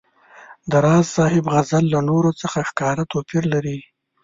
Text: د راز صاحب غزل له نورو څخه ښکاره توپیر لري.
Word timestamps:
د 0.71 0.71
راز 0.85 1.05
صاحب 1.15 1.45
غزل 1.53 1.85
له 1.93 1.99
نورو 2.09 2.31
څخه 2.41 2.59
ښکاره 2.69 3.03
توپیر 3.11 3.43
لري. 3.53 3.77